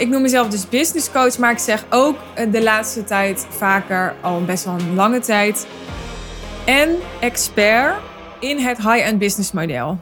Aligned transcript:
Ik 0.00 0.08
noem 0.08 0.22
mezelf 0.22 0.48
dus 0.48 0.68
business 0.68 1.10
coach, 1.10 1.38
maar 1.38 1.50
ik 1.50 1.58
zeg 1.58 1.84
ook 1.90 2.16
eh, 2.34 2.52
de 2.52 2.62
laatste 2.62 3.04
tijd 3.04 3.46
vaker, 3.48 4.14
al 4.20 4.44
best 4.44 4.64
wel 4.64 4.74
een 4.74 4.94
lange 4.94 5.20
tijd, 5.20 5.66
en 6.64 6.96
expert 7.20 7.94
in 8.38 8.58
het 8.58 8.76
high-end 8.76 9.18
business 9.18 9.52
model. 9.52 9.98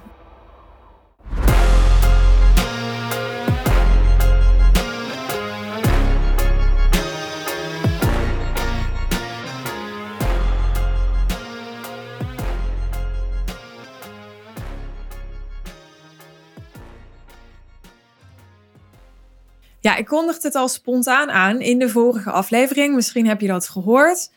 Ja, 19.81 19.97
ik 19.97 20.07
kondigde 20.07 20.47
het 20.47 20.57
al 20.57 20.69
spontaan 20.69 21.31
aan 21.31 21.61
in 21.61 21.79
de 21.79 21.89
vorige 21.89 22.31
aflevering. 22.31 22.95
Misschien 22.95 23.27
heb 23.27 23.41
je 23.41 23.47
dat 23.47 23.69
gehoord. 23.69 24.31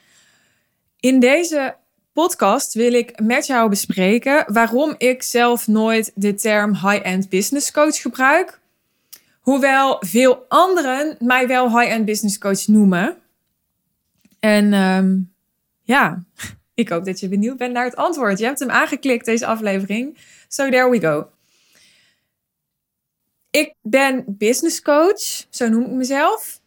In 0.99 1.19
deze 1.19 1.75
podcast 2.13 2.73
wil 2.73 2.93
ik 2.93 3.19
met 3.19 3.45
jou 3.45 3.69
bespreken 3.69 4.53
waarom 4.53 4.95
ik 4.97 5.23
zelf 5.23 5.67
nooit 5.67 6.11
de 6.15 6.33
term 6.33 6.73
high-end 6.73 7.29
business 7.29 7.71
coach 7.71 8.01
gebruik. 8.01 8.59
Hoewel 9.39 9.97
veel 9.99 10.45
anderen 10.47 11.15
mij 11.19 11.47
wel 11.47 11.79
high-end 11.79 12.05
business 12.05 12.37
coach 12.37 12.67
noemen. 12.67 13.17
En 14.39 14.73
ehm, 14.73 15.17
ja, 15.81 16.23
ik 16.73 16.89
hoop 16.89 17.05
dat 17.05 17.19
je 17.19 17.27
benieuwd 17.27 17.57
bent 17.57 17.73
naar 17.73 17.85
het 17.85 17.95
antwoord. 17.95 18.39
Je 18.39 18.45
hebt 18.45 18.59
hem 18.59 18.69
aangeklikt, 18.69 19.25
deze 19.25 19.45
aflevering. 19.45 20.17
So 20.47 20.69
there 20.69 20.89
we 20.89 20.99
go. 20.99 21.27
Ik 23.51 23.73
ben 23.81 24.23
business 24.27 24.81
coach, 24.81 25.45
zo 25.49 25.67
noem 25.69 25.83
ik 25.83 25.91
mezelf. 25.91 26.61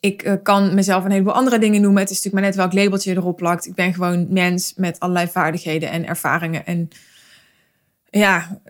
Ik 0.00 0.24
uh, 0.24 0.34
kan 0.42 0.74
mezelf 0.74 1.04
een 1.04 1.10
heleboel 1.10 1.32
andere 1.32 1.58
dingen 1.58 1.80
noemen. 1.80 2.00
Het 2.00 2.10
is 2.10 2.16
natuurlijk 2.16 2.42
maar 2.42 2.52
net 2.52 2.70
welk 2.70 2.84
labeltje 2.84 3.10
je 3.10 3.16
erop 3.16 3.36
plakt. 3.36 3.66
Ik 3.66 3.74
ben 3.74 3.94
gewoon 3.94 4.26
mens 4.32 4.74
met 4.76 5.00
allerlei 5.00 5.28
vaardigheden 5.28 5.90
en 5.90 6.06
ervaringen. 6.06 6.66
En 6.66 6.88
ja, 8.10 8.60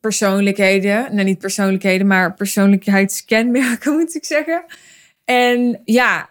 persoonlijkheden. 0.00 1.14
Nou, 1.14 1.24
niet 1.24 1.38
persoonlijkheden, 1.38 2.06
maar 2.06 2.34
persoonlijkheidskenmerken 2.34 3.92
moet 3.98 4.14
ik 4.14 4.24
zeggen. 4.24 4.64
En 5.24 5.80
ja, 5.84 6.28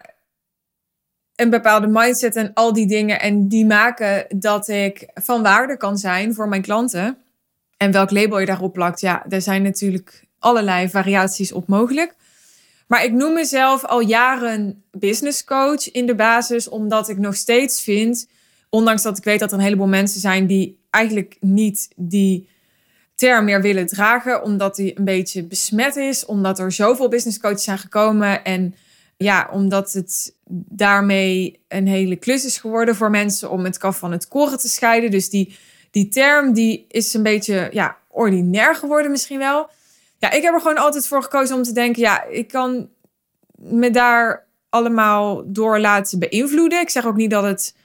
een 1.34 1.50
bepaalde 1.50 1.86
mindset 1.86 2.36
en 2.36 2.50
al 2.54 2.72
die 2.72 2.86
dingen. 2.86 3.20
En 3.20 3.48
die 3.48 3.66
maken 3.66 4.26
dat 4.28 4.68
ik 4.68 5.08
van 5.14 5.42
waarde 5.42 5.76
kan 5.76 5.98
zijn 5.98 6.34
voor 6.34 6.48
mijn 6.48 6.62
klanten. 6.62 7.18
En 7.76 7.92
welk 7.92 8.10
label 8.10 8.38
je 8.38 8.46
daarop 8.46 8.72
plakt, 8.72 9.00
ja, 9.00 9.26
er 9.28 9.42
zijn 9.42 9.62
natuurlijk 9.62 10.28
allerlei 10.40 10.88
variaties 10.88 11.52
op 11.52 11.68
mogelijk. 11.68 12.14
Maar 12.86 13.04
ik 13.04 13.12
noem 13.12 13.32
mezelf 13.32 13.84
al 13.84 14.00
jaren 14.00 14.82
business 14.90 15.44
coach 15.44 15.90
in 15.90 16.06
de 16.06 16.14
basis, 16.14 16.68
omdat 16.68 17.08
ik 17.08 17.18
nog 17.18 17.36
steeds 17.36 17.82
vind, 17.82 18.28
ondanks 18.68 19.02
dat 19.02 19.18
ik 19.18 19.24
weet 19.24 19.40
dat 19.40 19.52
er 19.52 19.58
een 19.58 19.64
heleboel 19.64 19.86
mensen 19.86 20.20
zijn 20.20 20.46
die 20.46 20.78
eigenlijk 20.90 21.36
niet 21.40 21.88
die 21.96 22.48
term 23.14 23.44
meer 23.44 23.62
willen 23.62 23.86
dragen, 23.86 24.42
omdat 24.42 24.76
die 24.76 24.98
een 24.98 25.04
beetje 25.04 25.42
besmet 25.44 25.96
is, 25.96 26.24
omdat 26.24 26.58
er 26.58 26.72
zoveel 26.72 27.08
business 27.08 27.40
coaches 27.40 27.64
zijn 27.64 27.78
gekomen 27.78 28.44
en 28.44 28.74
ja, 29.16 29.48
omdat 29.52 29.92
het 29.92 30.34
daarmee 30.68 31.60
een 31.68 31.86
hele 31.86 32.16
klus 32.16 32.44
is 32.44 32.58
geworden 32.58 32.96
voor 32.96 33.10
mensen 33.10 33.50
om 33.50 33.64
het 33.64 33.78
kaf 33.78 33.98
van 33.98 34.12
het 34.12 34.28
koren 34.28 34.58
te 34.58 34.68
scheiden. 34.68 35.10
Dus 35.10 35.30
die, 35.30 35.56
die 35.90 36.08
term 36.08 36.52
die 36.52 36.84
is 36.88 37.14
een 37.14 37.22
beetje 37.22 37.68
ja, 37.72 37.96
ordinair 38.08 38.74
geworden 38.74 39.10
misschien 39.10 39.38
wel 39.38 39.70
ja, 40.20 40.30
ik 40.30 40.42
heb 40.42 40.54
er 40.54 40.60
gewoon 40.60 40.78
altijd 40.78 41.06
voor 41.06 41.22
gekozen 41.22 41.56
om 41.56 41.62
te 41.62 41.72
denken, 41.72 42.02
ja, 42.02 42.24
ik 42.24 42.48
kan 42.48 42.88
me 43.54 43.90
daar 43.90 44.46
allemaal 44.68 45.42
door 45.46 45.78
laten 45.78 46.18
beïnvloeden. 46.18 46.80
Ik 46.80 46.90
zeg 46.90 47.06
ook 47.06 47.16
niet 47.16 47.30
dat 47.30 47.44
het 47.44 47.76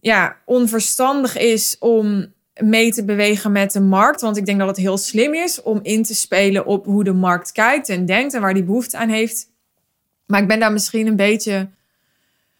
ja, 0.00 0.36
onverstandig 0.44 1.36
is 1.36 1.76
om 1.78 2.32
mee 2.60 2.92
te 2.92 3.04
bewegen 3.04 3.52
met 3.52 3.72
de 3.72 3.80
markt. 3.80 4.20
Want 4.20 4.36
ik 4.36 4.46
denk 4.46 4.58
dat 4.58 4.68
het 4.68 4.76
heel 4.76 4.98
slim 4.98 5.34
is 5.34 5.62
om 5.62 5.78
in 5.82 6.02
te 6.02 6.14
spelen 6.14 6.66
op 6.66 6.84
hoe 6.84 7.04
de 7.04 7.12
markt 7.12 7.52
kijkt 7.52 7.88
en 7.88 8.06
denkt 8.06 8.34
en 8.34 8.40
waar 8.40 8.54
die 8.54 8.64
behoefte 8.64 8.96
aan 8.96 9.08
heeft. 9.08 9.50
Maar 10.26 10.40
ik 10.40 10.48
ben 10.48 10.60
daar 10.60 10.72
misschien 10.72 11.06
een 11.06 11.16
beetje 11.16 11.68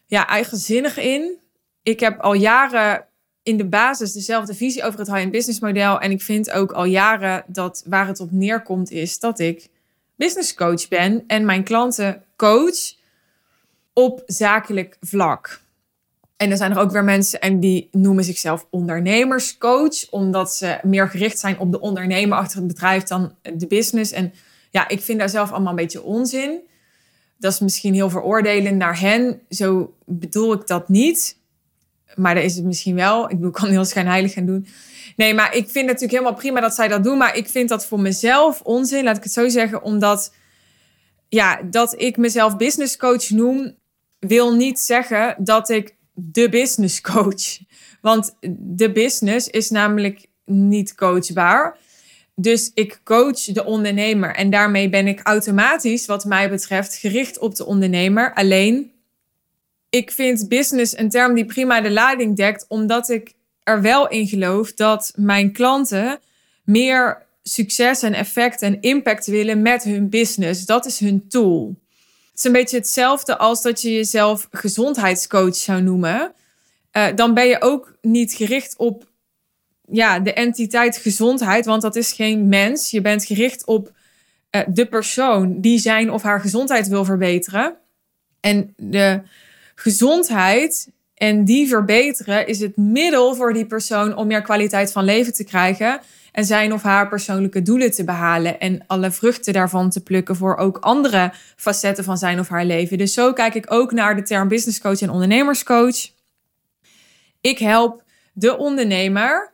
ja, 0.05 0.27
eigenzinnig 0.27 0.97
in. 0.97 1.37
Ik 1.83 1.99
heb 1.99 2.19
al 2.19 2.33
jaren 2.33 3.06
in 3.47 3.57
de 3.57 3.65
basis 3.65 4.11
dezelfde 4.11 4.53
visie 4.53 4.83
over 4.83 4.99
het 4.99 5.07
high-end 5.07 5.31
business 5.31 5.59
model. 5.59 5.99
En 5.99 6.11
ik 6.11 6.21
vind 6.21 6.51
ook 6.51 6.71
al 6.71 6.85
jaren 6.85 7.43
dat 7.47 7.83
waar 7.85 8.07
het 8.07 8.19
op 8.19 8.31
neerkomt 8.31 8.91
is 8.91 9.19
dat 9.19 9.39
ik 9.39 9.67
business 10.15 10.53
coach 10.53 10.87
ben 10.87 11.23
en 11.27 11.45
mijn 11.45 11.63
klanten 11.63 12.23
coach 12.35 12.95
op 13.93 14.21
zakelijk 14.25 14.97
vlak. 15.01 15.61
En 16.37 16.51
er 16.51 16.57
zijn 16.57 16.71
er 16.71 16.77
ook 16.77 16.91
weer 16.91 17.03
mensen 17.03 17.41
en 17.41 17.59
die 17.59 17.87
noemen 17.91 18.23
zichzelf 18.23 18.67
ondernemerscoach, 18.69 20.09
omdat 20.09 20.53
ze 20.53 20.79
meer 20.83 21.09
gericht 21.09 21.39
zijn 21.39 21.59
op 21.59 21.71
de 21.71 21.79
ondernemer 21.79 22.37
achter 22.37 22.57
het 22.57 22.67
bedrijf 22.67 23.03
dan 23.03 23.35
de 23.53 23.67
business. 23.67 24.11
En 24.11 24.33
ja, 24.69 24.87
ik 24.87 25.01
vind 25.01 25.19
daar 25.19 25.29
zelf 25.29 25.51
allemaal 25.51 25.69
een 25.69 25.75
beetje 25.75 26.03
onzin. 26.03 26.59
Dat 27.37 27.53
is 27.53 27.59
misschien 27.59 27.93
heel 27.93 28.09
veroordelend 28.09 28.77
naar 28.77 28.99
hen. 28.99 29.41
Zo 29.49 29.93
bedoel 30.05 30.53
ik 30.53 30.67
dat 30.67 30.89
niet. 30.89 31.37
Maar 32.17 32.35
daar 32.35 32.43
is 32.43 32.55
het 32.55 32.65
misschien 32.65 32.95
wel. 32.95 33.23
Ik 33.23 33.35
bedoel, 33.35 33.51
kan 33.51 33.69
heel 33.69 33.85
schijnheilig 33.85 34.33
gaan 34.33 34.45
doen. 34.45 34.67
Nee, 35.15 35.33
maar 35.33 35.47
ik 35.47 35.63
vind 35.63 35.75
het 35.75 35.85
natuurlijk 35.85 36.11
helemaal 36.11 36.33
prima 36.33 36.59
dat 36.59 36.75
zij 36.75 36.87
dat 36.87 37.03
doen. 37.03 37.17
Maar 37.17 37.37
ik 37.37 37.47
vind 37.47 37.69
dat 37.69 37.85
voor 37.85 37.99
mezelf 37.99 38.61
onzin, 38.61 39.03
laat 39.03 39.17
ik 39.17 39.23
het 39.23 39.33
zo 39.33 39.49
zeggen. 39.49 39.81
Omdat, 39.81 40.33
ja, 41.29 41.61
dat 41.63 42.01
ik 42.01 42.17
mezelf 42.17 42.57
business 42.57 42.97
coach 42.97 43.29
noem, 43.29 43.75
wil 44.19 44.55
niet 44.55 44.79
zeggen 44.79 45.35
dat 45.37 45.69
ik 45.69 45.95
de 46.13 46.49
business 46.49 47.01
coach. 47.01 47.59
Want 48.01 48.35
de 48.59 48.91
business 48.91 49.47
is 49.47 49.69
namelijk 49.69 50.25
niet 50.45 50.95
coachbaar. 50.95 51.77
Dus 52.35 52.71
ik 52.73 53.01
coach 53.03 53.39
de 53.39 53.65
ondernemer. 53.65 54.35
En 54.35 54.49
daarmee 54.49 54.89
ben 54.89 55.07
ik 55.07 55.19
automatisch, 55.23 56.05
wat 56.05 56.25
mij 56.25 56.49
betreft, 56.49 56.95
gericht 56.95 57.39
op 57.39 57.55
de 57.55 57.65
ondernemer. 57.65 58.33
Alleen 58.33 58.91
ik 59.97 60.11
vind 60.11 60.47
business 60.47 60.97
een 60.97 61.09
term 61.09 61.33
die 61.33 61.45
prima 61.45 61.81
de 61.81 61.91
lading 61.91 62.35
dekt, 62.35 62.65
omdat 62.67 63.09
ik 63.09 63.33
er 63.63 63.81
wel 63.81 64.07
in 64.07 64.27
geloof 64.27 64.73
dat 64.73 65.13
mijn 65.15 65.51
klanten 65.51 66.19
meer 66.63 67.25
succes 67.43 68.01
en 68.01 68.13
effect 68.13 68.61
en 68.61 68.81
impact 68.81 69.25
willen 69.25 69.61
met 69.61 69.83
hun 69.83 70.09
business. 70.09 70.65
Dat 70.65 70.85
is 70.85 70.99
hun 70.99 71.27
tool. 71.27 71.75
Het 72.29 72.37
is 72.37 72.43
een 72.43 72.51
beetje 72.51 72.77
hetzelfde 72.77 73.37
als 73.37 73.61
dat 73.61 73.81
je 73.81 73.93
jezelf 73.93 74.47
gezondheidscoach 74.51 75.55
zou 75.55 75.81
noemen. 75.81 76.31
Uh, 76.91 77.07
dan 77.15 77.33
ben 77.33 77.47
je 77.47 77.61
ook 77.61 77.97
niet 78.01 78.33
gericht 78.33 78.75
op 78.77 79.09
ja, 79.91 80.19
de 80.19 80.33
entiteit 80.33 80.97
gezondheid, 80.97 81.65
want 81.65 81.81
dat 81.81 81.95
is 81.95 82.11
geen 82.11 82.47
mens. 82.47 82.91
Je 82.91 83.01
bent 83.01 83.25
gericht 83.25 83.65
op 83.65 83.91
uh, 84.51 84.61
de 84.67 84.85
persoon 84.85 85.61
die 85.61 85.79
zijn 85.79 86.11
of 86.11 86.21
haar 86.21 86.41
gezondheid 86.41 86.87
wil 86.87 87.05
verbeteren. 87.05 87.77
En 88.39 88.73
de 88.75 89.21
gezondheid 89.79 90.89
en 91.13 91.45
die 91.45 91.67
verbeteren 91.67 92.47
is 92.47 92.59
het 92.59 92.77
middel 92.77 93.35
voor 93.35 93.53
die 93.53 93.65
persoon 93.65 94.15
om 94.15 94.27
meer 94.27 94.41
kwaliteit 94.41 94.91
van 94.91 95.03
leven 95.03 95.33
te 95.33 95.43
krijgen 95.43 95.99
en 96.31 96.45
zijn 96.45 96.73
of 96.73 96.83
haar 96.83 97.07
persoonlijke 97.07 97.61
doelen 97.61 97.91
te 97.91 98.03
behalen 98.03 98.59
en 98.59 98.83
alle 98.87 99.11
vruchten 99.11 99.53
daarvan 99.53 99.89
te 99.89 100.03
plukken 100.03 100.35
voor 100.35 100.55
ook 100.55 100.77
andere 100.77 101.33
facetten 101.55 102.03
van 102.03 102.17
zijn 102.17 102.39
of 102.39 102.47
haar 102.47 102.65
leven. 102.65 102.97
Dus 102.97 103.13
zo 103.13 103.33
kijk 103.33 103.53
ik 103.53 103.71
ook 103.71 103.91
naar 103.91 104.15
de 104.15 104.21
term 104.21 104.47
business 104.47 104.79
coach 104.79 105.01
en 105.01 105.09
ondernemerscoach. 105.09 106.09
Ik 107.41 107.59
help 107.59 108.03
de 108.33 108.57
ondernemer 108.57 109.51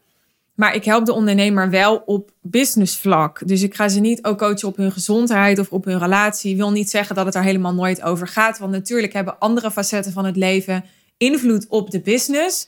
maar 0.55 0.75
ik 0.75 0.85
help 0.85 1.05
de 1.05 1.13
ondernemer 1.13 1.69
wel 1.69 1.95
op 2.05 2.31
business 2.41 2.97
vlak. 2.97 3.47
Dus 3.47 3.61
ik 3.61 3.75
ga 3.75 3.87
ze 3.87 3.99
niet 3.99 4.23
ook 4.23 4.37
coachen 4.37 4.67
op 4.67 4.77
hun 4.77 4.91
gezondheid 4.91 5.59
of 5.59 5.71
op 5.71 5.85
hun 5.85 5.99
relatie. 5.99 6.51
Ik 6.51 6.57
wil 6.57 6.71
niet 6.71 6.89
zeggen 6.89 7.15
dat 7.15 7.25
het 7.25 7.35
er 7.35 7.43
helemaal 7.43 7.73
nooit 7.73 8.01
over 8.01 8.27
gaat. 8.27 8.57
Want 8.57 8.71
natuurlijk 8.71 9.13
hebben 9.13 9.39
andere 9.39 9.71
facetten 9.71 10.11
van 10.11 10.25
het 10.25 10.35
leven 10.35 10.85
invloed 11.17 11.67
op 11.67 11.91
de 11.91 12.01
business. 12.01 12.67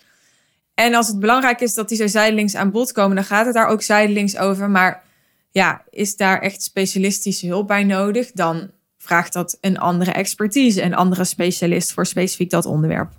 En 0.74 0.94
als 0.94 1.08
het 1.08 1.20
belangrijk 1.20 1.62
is 1.62 1.74
dat 1.74 1.90
die 1.90 1.98
zo 1.98 2.08
zijdelings 2.08 2.56
aan 2.56 2.72
bod 2.72 2.92
komen, 2.92 3.16
dan 3.16 3.26
gaat 3.26 3.46
het 3.46 3.56
daar 3.56 3.68
ook 3.68 3.82
zijdelings 3.82 4.38
over. 4.38 4.70
Maar 4.70 5.04
ja, 5.52 5.84
is 5.90 6.16
daar 6.16 6.42
echt 6.42 6.64
specialistische 6.64 7.48
hulp 7.48 7.68
bij 7.68 7.84
nodig? 7.84 8.32
Dan 8.32 8.72
vraagt 8.98 9.34
dat 9.34 9.58
een 9.62 9.78
andere 9.78 10.12
expertise, 10.12 10.82
een 10.82 10.96
andere 10.96 11.24
specialist 11.24 11.92
voor 11.92 12.06
specifiek 12.06 12.50
dat 12.50 12.66
onderwerp. 12.66 13.12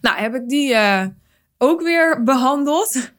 Nou, 0.00 0.18
heb 0.18 0.34
ik 0.34 0.48
die 0.48 0.70
uh, 0.70 1.06
ook 1.58 1.82
weer 1.82 2.22
behandeld. 2.22 3.12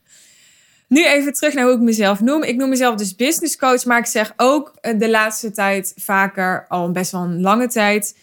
Nu 0.93 1.07
even 1.07 1.33
terug 1.33 1.53
naar 1.53 1.63
hoe 1.63 1.73
ik 1.73 1.79
mezelf 1.79 2.19
noem. 2.19 2.43
Ik 2.43 2.55
noem 2.55 2.69
mezelf 2.69 2.95
dus 2.95 3.15
business 3.15 3.57
coach, 3.57 3.85
maar 3.85 3.99
ik 3.99 4.05
zeg 4.05 4.33
ook 4.37 4.73
eh, 4.81 4.99
de 4.99 5.09
laatste 5.09 5.51
tijd 5.51 5.93
vaker, 5.95 6.65
al 6.67 6.91
best 6.91 7.11
wel 7.11 7.21
een 7.21 7.41
lange 7.41 7.67
tijd, 7.67 8.17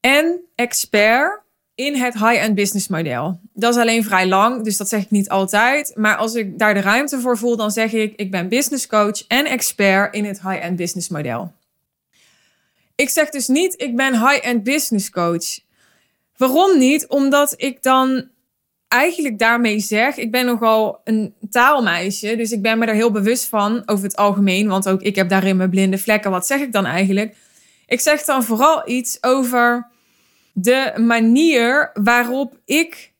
en 0.00 0.40
expert 0.54 1.40
in 1.74 1.94
het 1.94 2.14
high-end 2.14 2.54
business 2.54 2.88
model. 2.88 3.40
Dat 3.52 3.74
is 3.74 3.80
alleen 3.80 4.04
vrij 4.04 4.26
lang, 4.26 4.64
dus 4.64 4.76
dat 4.76 4.88
zeg 4.88 5.02
ik 5.02 5.10
niet 5.10 5.28
altijd. 5.28 5.92
Maar 5.96 6.16
als 6.16 6.34
ik 6.34 6.58
daar 6.58 6.74
de 6.74 6.80
ruimte 6.80 7.20
voor 7.20 7.38
voel, 7.38 7.56
dan 7.56 7.70
zeg 7.70 7.92
ik: 7.92 8.12
ik 8.16 8.30
ben 8.30 8.48
business 8.48 8.86
coach 8.86 9.26
en 9.26 9.46
expert 9.46 10.14
in 10.14 10.24
het 10.24 10.42
high-end 10.42 10.76
business 10.76 11.08
model. 11.08 11.52
Ik 12.94 13.08
zeg 13.08 13.30
dus 13.30 13.48
niet, 13.48 13.74
ik 13.82 13.96
ben 13.96 14.28
high-end 14.28 14.62
business 14.62 15.10
coach. 15.10 15.60
Waarom 16.36 16.78
niet? 16.78 17.06
Omdat 17.06 17.54
ik 17.56 17.82
dan 17.82 18.30
eigenlijk 18.92 19.38
daarmee 19.38 19.78
zeg, 19.78 20.16
ik 20.16 20.30
ben 20.30 20.46
nogal 20.46 21.00
een 21.04 21.34
taalmeisje, 21.50 22.36
dus 22.36 22.52
ik 22.52 22.62
ben 22.62 22.78
me 22.78 22.86
er 22.86 22.94
heel 22.94 23.10
bewust 23.10 23.44
van 23.44 23.82
over 23.86 24.04
het 24.04 24.16
algemeen, 24.16 24.68
want 24.68 24.88
ook 24.88 25.02
ik 25.02 25.16
heb 25.16 25.28
daarin 25.28 25.56
mijn 25.56 25.70
blinde 25.70 25.98
vlekken. 25.98 26.30
Wat 26.30 26.46
zeg 26.46 26.60
ik 26.60 26.72
dan 26.72 26.86
eigenlijk? 26.86 27.36
Ik 27.86 28.00
zeg 28.00 28.24
dan 28.24 28.44
vooral 28.44 28.88
iets 28.88 29.22
over 29.22 29.88
de 30.52 30.92
manier 30.96 31.90
waarop 31.94 32.56
ik 32.64 33.12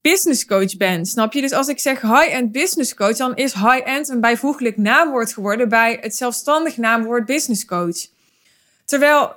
business 0.00 0.46
coach 0.46 0.76
ben. 0.76 1.06
Snap 1.06 1.32
je? 1.32 1.40
Dus 1.40 1.52
als 1.52 1.68
ik 1.68 1.78
zeg 1.78 2.00
high-end 2.00 2.52
business 2.52 2.94
coach, 2.94 3.16
dan 3.16 3.36
is 3.36 3.52
high-end 3.52 4.08
een 4.08 4.20
bijvoeglijk 4.20 4.76
naamwoord 4.76 5.32
geworden 5.32 5.68
bij 5.68 5.98
het 6.00 6.16
zelfstandig 6.16 6.76
naamwoord 6.76 7.26
business 7.26 7.64
coach. 7.64 8.06
Terwijl, 8.84 9.36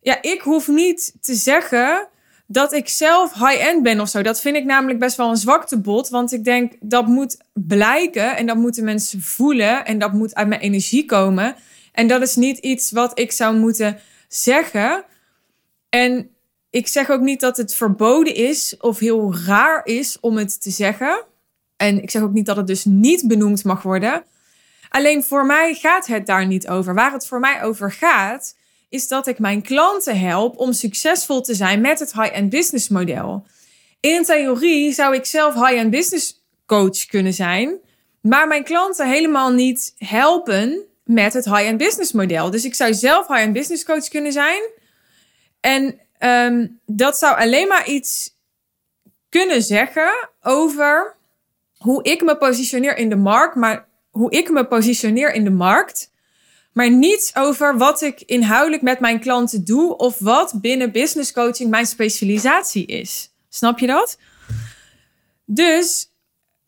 ja, 0.00 0.22
ik 0.22 0.40
hoef 0.40 0.68
niet 0.68 1.14
te 1.20 1.34
zeggen 1.34 2.08
dat 2.52 2.72
ik 2.72 2.88
zelf 2.88 3.34
high-end 3.34 3.82
ben 3.82 4.00
of 4.00 4.08
zo. 4.08 4.22
Dat 4.22 4.40
vind 4.40 4.56
ik 4.56 4.64
namelijk 4.64 4.98
best 4.98 5.16
wel 5.16 5.30
een 5.30 5.36
zwaktebod. 5.36 6.08
Want 6.08 6.32
ik 6.32 6.44
denk 6.44 6.72
dat 6.80 7.06
moet 7.06 7.36
blijken 7.52 8.36
en 8.36 8.46
dat 8.46 8.56
moeten 8.56 8.84
mensen 8.84 9.22
voelen 9.22 9.84
en 9.84 9.98
dat 9.98 10.12
moet 10.12 10.34
uit 10.34 10.48
mijn 10.48 10.60
energie 10.60 11.04
komen. 11.04 11.56
En 11.92 12.06
dat 12.06 12.22
is 12.22 12.36
niet 12.36 12.58
iets 12.58 12.90
wat 12.90 13.18
ik 13.18 13.32
zou 13.32 13.56
moeten 13.56 13.98
zeggen. 14.28 15.04
En 15.88 16.30
ik 16.70 16.86
zeg 16.86 17.10
ook 17.10 17.20
niet 17.20 17.40
dat 17.40 17.56
het 17.56 17.74
verboden 17.74 18.34
is 18.34 18.76
of 18.78 18.98
heel 18.98 19.34
raar 19.46 19.80
is 19.84 20.20
om 20.20 20.36
het 20.36 20.62
te 20.62 20.70
zeggen. 20.70 21.24
En 21.76 22.02
ik 22.02 22.10
zeg 22.10 22.22
ook 22.22 22.32
niet 22.32 22.46
dat 22.46 22.56
het 22.56 22.66
dus 22.66 22.84
niet 22.84 23.28
benoemd 23.28 23.64
mag 23.64 23.82
worden. 23.82 24.24
Alleen 24.88 25.22
voor 25.24 25.46
mij 25.46 25.74
gaat 25.74 26.06
het 26.06 26.26
daar 26.26 26.46
niet 26.46 26.68
over. 26.68 26.94
Waar 26.94 27.12
het 27.12 27.26
voor 27.26 27.40
mij 27.40 27.62
over 27.62 27.92
gaat, 27.92 28.54
is 28.92 29.08
dat 29.08 29.26
ik 29.26 29.38
mijn 29.38 29.62
klanten 29.62 30.18
help 30.18 30.58
om 30.58 30.72
succesvol 30.72 31.40
te 31.40 31.54
zijn 31.54 31.80
met 31.80 31.98
het 31.98 32.12
high-end 32.12 32.50
business 32.50 32.88
model. 32.88 33.46
In 34.00 34.24
theorie 34.24 34.92
zou 34.92 35.14
ik 35.14 35.24
zelf 35.24 35.54
high-end 35.54 35.90
business 35.90 36.42
coach 36.66 37.06
kunnen 37.06 37.32
zijn, 37.32 37.78
maar 38.20 38.48
mijn 38.48 38.64
klanten 38.64 39.08
helemaal 39.08 39.50
niet 39.52 39.94
helpen 39.98 40.82
met 41.04 41.32
het 41.32 41.44
high-end 41.44 41.78
business 41.78 42.12
model. 42.12 42.50
Dus 42.50 42.64
ik 42.64 42.74
zou 42.74 42.94
zelf 42.94 43.26
high-end 43.28 43.52
business 43.52 43.84
coach 43.84 44.08
kunnen 44.08 44.32
zijn. 44.32 44.62
En 45.60 46.00
um, 46.18 46.80
dat 46.86 47.18
zou 47.18 47.36
alleen 47.36 47.68
maar 47.68 47.86
iets 47.86 48.36
kunnen 49.28 49.62
zeggen 49.62 50.28
over 50.42 51.16
hoe 51.76 52.02
ik 52.02 52.22
me 52.22 52.36
positioneer 52.36 52.96
in 52.96 53.08
de 53.08 53.16
markt, 53.16 53.54
maar 53.54 53.88
hoe 54.10 54.30
ik 54.30 54.50
me 54.50 54.66
positioneer 54.66 55.32
in 55.32 55.44
de 55.44 55.50
markt 55.50 56.11
maar 56.72 56.90
niets 56.90 57.36
over 57.36 57.78
wat 57.78 58.02
ik 58.02 58.20
inhoudelijk 58.20 58.82
met 58.82 59.00
mijn 59.00 59.20
klanten 59.20 59.64
doe 59.64 59.96
of 59.96 60.18
wat 60.18 60.54
binnen 60.60 60.92
business 60.92 61.32
coaching 61.32 61.70
mijn 61.70 61.86
specialisatie 61.86 62.86
is. 62.86 63.30
Snap 63.48 63.78
je 63.78 63.86
dat? 63.86 64.18
Dus 65.44 66.10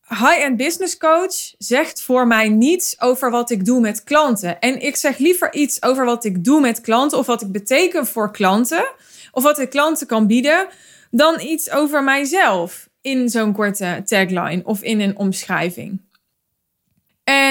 high-end 0.08 0.56
business 0.56 0.96
coach 0.96 1.54
zegt 1.58 2.02
voor 2.02 2.26
mij 2.26 2.48
niets 2.48 3.00
over 3.00 3.30
wat 3.30 3.50
ik 3.50 3.64
doe 3.64 3.80
met 3.80 4.04
klanten. 4.04 4.60
En 4.60 4.80
ik 4.80 4.96
zeg 4.96 5.18
liever 5.18 5.54
iets 5.54 5.82
over 5.82 6.04
wat 6.04 6.24
ik 6.24 6.44
doe 6.44 6.60
met 6.60 6.80
klanten 6.80 7.18
of 7.18 7.26
wat 7.26 7.42
ik 7.42 7.52
beteken 7.52 8.06
voor 8.06 8.32
klanten 8.32 8.92
of 9.32 9.42
wat 9.42 9.58
ik 9.58 9.70
klanten 9.70 10.06
kan 10.06 10.26
bieden 10.26 10.68
dan 11.10 11.40
iets 11.40 11.70
over 11.70 12.04
mijzelf 12.04 12.88
in 13.00 13.28
zo'n 13.28 13.52
korte 13.52 14.02
tagline 14.04 14.62
of 14.64 14.82
in 14.82 15.00
een 15.00 15.16
omschrijving. 15.16 16.03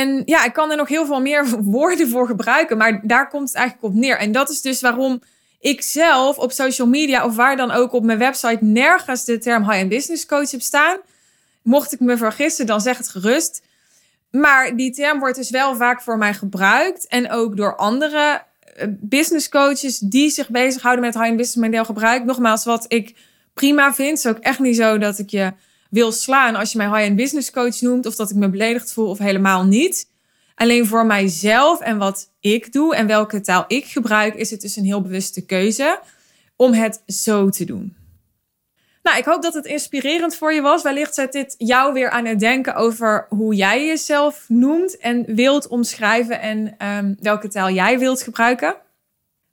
En 0.04 0.22
ja, 0.26 0.46
ik 0.46 0.54
kan 0.54 0.72
er 0.72 0.78
nog 0.78 0.88
heel 0.88 1.06
veel 1.06 1.22
meer 1.22 1.48
woorden 1.78 2.10
voor 2.10 2.28
gebruiken, 2.28 2.78
maar 2.78 3.00
daar 3.04 3.30
komt 3.30 3.48
het 3.48 3.58
eigenlijk 3.58 3.94
op 3.94 4.00
neer. 4.00 4.18
En 4.18 4.32
dat 4.32 4.50
is 4.50 4.62
dus 4.62 4.82
waarom 4.82 5.22
ik 5.60 5.82
zelf 5.82 6.38
op 6.38 6.52
social 6.52 6.88
media 6.88 7.26
of 7.26 7.36
waar 7.36 7.58
dan 7.58 7.72
ook 7.72 7.94
op 7.94 8.04
mijn 8.04 8.18
website 8.18 8.64
nergens 8.64 9.26
de 9.26 9.38
term 9.38 9.64
high-end 9.64 9.90
business 9.90 10.26
coach 10.26 10.52
heb 10.52 10.62
staan. 10.62 10.98
Mocht 11.62 11.94
ik 11.94 12.00
me 12.00 12.18
vergissen, 12.18 12.66
dan 12.66 12.82
zeg 12.82 12.98
het 12.98 13.08
gerust. 13.08 13.62
Maar 14.32 14.76
die 14.76 14.92
term 14.92 15.20
wordt 15.20 15.36
dus 15.36 15.50
wel 15.50 15.76
vaak 15.76 16.02
voor 16.02 16.18
mij 16.18 16.34
gebruikt 16.34 17.08
en 17.08 17.32
ook 17.32 17.58
door 17.58 17.76
andere 17.76 18.42
eh, 18.76 18.88
business 18.90 19.50
coaches 19.50 20.00
die 20.00 20.30
zich 20.30 20.50
bezighouden 20.50 21.06
met 21.06 21.14
high-end 21.14 21.38
business 21.38 21.68
model 21.68 21.86
gebruikt. 21.86 22.26
Nogmaals, 22.26 22.64
wat 22.66 22.86
ik 22.88 23.16
prima 23.54 23.94
vind. 23.94 24.18
Is 24.18 24.26
ook 24.26 24.38
echt 24.38 24.60
niet 24.60 24.76
zo 24.76 24.98
dat 24.98 25.20
ik 25.20 25.30
je 25.30 25.54
wil 25.94 26.12
slaan 26.12 26.56
als 26.56 26.72
je 26.72 26.78
mij 26.78 26.88
high-end 26.88 27.16
business 27.16 27.52
coach 27.52 27.82
noemt. 27.82 28.06
Of 28.06 28.16
dat 28.16 28.30
ik 28.30 28.36
me 28.36 28.50
beledigd 28.50 28.94
voel 28.94 29.10
of 29.10 29.18
helemaal 29.18 29.64
niet. 29.64 30.10
Alleen 30.56 30.88
voor 30.88 31.06
mijzelf 31.06 31.80
en 31.80 31.98
wat 31.98 32.30
ik 32.40 32.72
doe 32.72 32.96
en 32.96 33.08
welke 33.08 33.42
taal 33.42 33.66
ik 33.68 33.86
gebruik, 33.86 34.36
is 34.36 34.52
het 34.52 34.62
dus 34.62 34.76
een 34.76 34.86
heel 34.86 35.02
bewuste 35.02 35.46
keuze 35.46 36.00
om 36.56 36.74
het 36.74 37.02
zo 37.06 37.50
te 37.50 37.66
doen. 37.66 37.96
Nou, 39.04 39.18
ik 39.18 39.26
hoop 39.26 39.42
dat 39.42 39.54
het 39.54 39.66
inspirerend 39.66 40.36
voor 40.36 40.54
je 40.54 40.62
was. 40.62 40.82
Wellicht 40.82 41.14
zet 41.14 41.32
dit 41.32 41.56
jou 41.58 41.94
weer 41.94 42.10
aan 42.10 42.26
het 42.26 42.40
denken 42.40 42.76
over 42.76 43.26
hoe 43.30 43.56
jij 43.56 43.86
jezelf 43.86 44.46
noemt 44.48 44.98
en 44.98 45.36
wilt 45.36 45.68
omschrijven 45.68 46.42
en 46.42 46.76
um, 46.88 47.18
welke 47.20 47.48
taal 47.48 47.70
jij 47.70 48.00
wilt 48.00 48.22
gebruiken. 48.22 48.76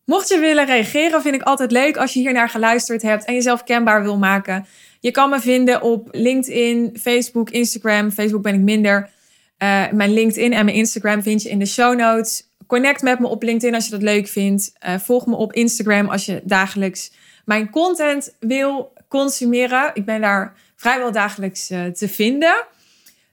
Mocht 0.05 0.29
je 0.29 0.39
willen 0.39 0.67
reageren, 0.67 1.23
vind 1.23 1.35
ik 1.35 1.43
altijd 1.43 1.71
leuk 1.71 1.97
als 1.97 2.13
je 2.13 2.21
hier 2.21 2.33
naar 2.33 2.49
geluisterd 2.49 3.03
hebt 3.03 3.25
en 3.25 3.35
jezelf 3.35 3.65
kenbaar 3.65 4.03
wil 4.03 4.19
maken. 4.19 4.67
Je 5.00 5.11
kan 5.11 5.31
me 5.31 5.41
vinden 5.41 5.82
op 5.82 6.08
LinkedIn, 6.11 6.97
Facebook, 7.00 7.50
Instagram. 7.50 8.11
Facebook 8.11 8.43
ben 8.43 8.55
ik 8.55 8.61
minder. 8.61 9.11
Uh, 9.58 9.91
mijn 9.93 10.12
LinkedIn 10.12 10.52
en 10.52 10.64
mijn 10.64 10.76
Instagram 10.76 11.23
vind 11.23 11.43
je 11.43 11.49
in 11.49 11.58
de 11.58 11.67
show 11.67 11.99
notes. 11.99 12.49
Connect 12.67 13.02
met 13.02 13.19
me 13.19 13.26
op 13.26 13.43
LinkedIn 13.43 13.75
als 13.75 13.85
je 13.85 13.91
dat 13.91 14.02
leuk 14.02 14.29
vindt. 14.29 14.73
Uh, 14.87 14.99
volg 14.99 15.26
me 15.26 15.37
op 15.37 15.52
Instagram 15.52 16.08
als 16.08 16.26
je 16.26 16.41
dagelijks 16.44 17.12
mijn 17.44 17.70
content 17.70 18.35
wil 18.41 18.93
consumeren. 19.08 19.91
Ik 19.94 20.05
ben 20.05 20.20
daar 20.20 20.55
vrijwel 20.76 21.12
dagelijks 21.12 21.70
uh, 21.70 21.85
te 21.85 22.08
vinden. 22.08 22.64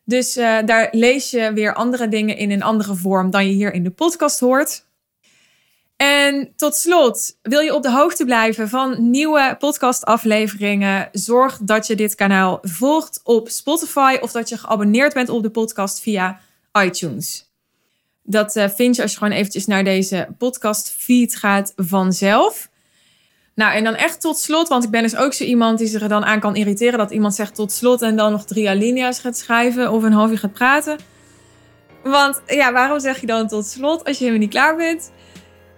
Dus 0.04 0.34
daar 0.66 0.88
lees 0.92 1.32
je 1.32 1.54
weer 1.54 1.74
andere 1.74 2.08
dingen 2.08 2.38
in 2.38 2.52
een 2.52 2.64
andere 2.64 2.96
vorm 2.96 3.32
dan 3.32 3.48
je 3.48 3.54
hier 3.54 3.74
in 3.74 3.84
de 3.84 3.90
podcast 3.90 4.40
hoort. 4.40 4.86
En 5.98 6.54
tot 6.56 6.76
slot, 6.76 7.38
wil 7.42 7.60
je 7.60 7.74
op 7.74 7.84
de 7.84 7.92
hoogte 7.92 8.26
blijven 8.26 8.70
van 8.70 9.10
nieuwe 9.10 9.56
podcastafleveringen? 9.60 11.10
Zorg 11.12 11.60
dat 11.62 11.88
je 11.88 11.96
dit 11.96 12.16
kanaal 12.16 12.60
volgt 12.62 13.20
op 13.24 13.50
Spotify 13.50 14.18
of 14.22 14.32
dat 14.32 14.50
je 14.50 14.58
geabonneerd 14.58 15.14
bent 15.14 15.30
op 15.30 15.44
de 15.44 15.50
podcast 15.50 16.02
via 16.02 16.40
iTunes. 16.82 17.52
Dat 18.24 18.56
uh, 18.56 18.70
vind 18.70 18.96
je 18.96 19.02
als 19.02 19.12
je 19.12 19.18
gewoon 19.18 19.34
eventjes 19.34 19.66
naar 19.66 19.84
deze 19.84 20.28
podcast 20.38 20.92
feed 20.98 21.36
gaat 21.36 21.74
vanzelf. 21.76 22.70
Nou, 23.56 23.74
en 23.74 23.84
dan 23.84 23.96
echt 23.96 24.22
tot 24.22 24.38
slot, 24.38 24.68
want 24.68 24.84
ik 24.84 24.90
ben 24.90 25.02
dus 25.02 25.16
ook 25.16 25.34
zo 25.34 25.44
iemand 25.44 25.78
die 25.78 25.88
zich 25.88 26.02
er 26.02 26.10
dan 26.10 26.26
aan 26.26 26.40
kan 26.40 26.56
irriteren 26.56 26.98
dat 26.98 27.12
iemand 27.12 27.36
zegt 27.36 27.56
tot 27.56 27.72
slot 27.72 28.02
en 28.02 28.16
dan 28.16 28.32
nog 28.32 28.46
drie 28.46 28.70
alinea's 28.70 29.20
gaat 29.20 29.38
schrijven 29.38 29.92
of 29.92 30.04
een 30.04 30.12
half 30.12 30.32
uur 30.32 30.38
gaat 30.38 30.54
praten. 30.54 30.98
Want 32.04 32.42
ja, 32.48 32.72
waarom 32.72 33.00
zeg 33.00 33.22
je 33.22 33.28
dan 33.28 33.48
tot 33.48 33.66
slot 33.66 34.04
als 34.04 34.18
je 34.18 34.24
helemaal 34.24 34.46
niet 34.46 34.56
klaar 34.56 34.76
bent? 34.76 35.12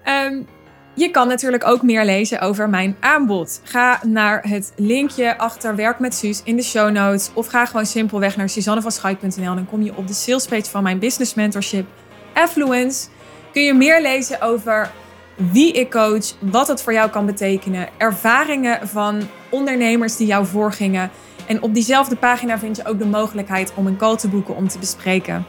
Um, 0.09 0.47
je 0.95 1.11
kan 1.11 1.27
natuurlijk 1.27 1.67
ook 1.67 1.81
meer 1.81 2.05
lezen 2.05 2.41
over 2.41 2.69
mijn 2.69 2.95
aanbod. 2.99 3.61
Ga 3.63 3.99
naar 4.05 4.43
het 4.47 4.73
linkje 4.75 5.37
achter 5.37 5.75
Werk 5.75 5.99
met 5.99 6.15
Suus 6.15 6.41
in 6.43 6.55
de 6.55 6.63
show 6.63 6.91
notes. 6.91 7.29
Of 7.33 7.47
ga 7.47 7.65
gewoon 7.65 7.85
simpelweg 7.85 8.37
naar 8.37 8.49
suzannevanschuik.nl. 8.49 9.55
Dan 9.55 9.65
kom 9.65 9.81
je 9.81 9.95
op 9.95 10.07
de 10.07 10.13
salespage 10.13 10.69
van 10.69 10.83
mijn 10.83 10.99
business 10.99 11.33
mentorship 11.33 11.87
Affluence. 12.33 13.07
Kun 13.53 13.63
je 13.63 13.73
meer 13.73 14.01
lezen 14.01 14.41
over 14.41 14.91
wie 15.35 15.73
ik 15.73 15.91
coach, 15.91 16.25
wat 16.39 16.67
het 16.67 16.81
voor 16.81 16.93
jou 16.93 17.09
kan 17.09 17.25
betekenen. 17.25 17.87
Ervaringen 17.97 18.87
van 18.87 19.21
ondernemers 19.49 20.15
die 20.15 20.27
jou 20.27 20.45
voorgingen. 20.45 21.11
En 21.47 21.61
op 21.61 21.73
diezelfde 21.73 22.15
pagina 22.15 22.59
vind 22.59 22.75
je 22.77 22.85
ook 22.85 22.99
de 22.99 23.05
mogelijkheid 23.05 23.73
om 23.75 23.87
een 23.87 23.97
call 23.97 24.15
te 24.15 24.27
boeken 24.27 24.55
om 24.55 24.67
te 24.67 24.79
bespreken. 24.79 25.45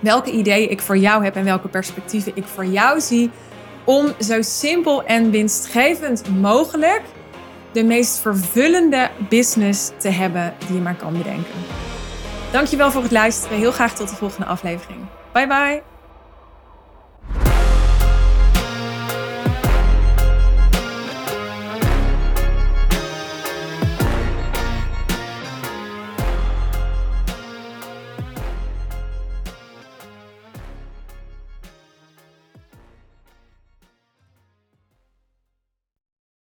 Welke 0.00 0.30
ideeën 0.30 0.70
ik 0.70 0.80
voor 0.80 0.96
jou 0.96 1.24
heb 1.24 1.36
en 1.36 1.44
welke 1.44 1.68
perspectieven 1.68 2.32
ik 2.34 2.44
voor 2.44 2.66
jou 2.66 3.00
zie 3.00 3.30
om 3.84 4.12
zo 4.20 4.42
simpel 4.42 5.04
en 5.04 5.30
winstgevend 5.30 6.40
mogelijk 6.40 7.02
de 7.72 7.84
meest 7.84 8.18
vervullende 8.18 9.10
business 9.28 9.90
te 9.98 10.08
hebben 10.08 10.54
die 10.66 10.74
je 10.74 10.82
maar 10.82 10.96
kan 10.96 11.12
bedenken. 11.12 11.54
Dankjewel 12.52 12.90
voor 12.90 13.02
het 13.02 13.12
luisteren. 13.12 13.58
Heel 13.58 13.72
graag 13.72 13.94
tot 13.94 14.08
de 14.08 14.16
volgende 14.16 14.46
aflevering. 14.46 15.00
Bye 15.32 15.46
bye. 15.46 15.93